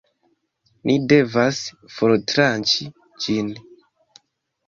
Ni 0.89 0.93
devas 1.11 1.59
fortranĉi 1.97 2.87
ĝin 3.27 3.51